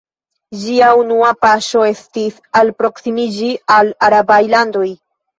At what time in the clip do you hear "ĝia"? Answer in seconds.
0.59-0.85